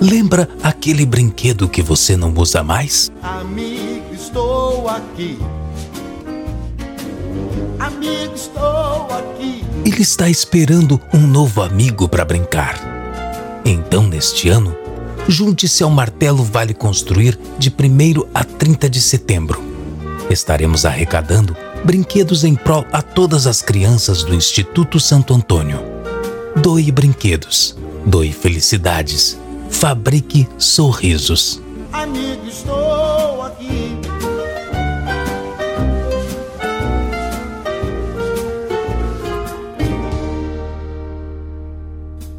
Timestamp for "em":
22.42-22.54